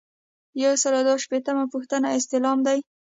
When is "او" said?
0.97-1.03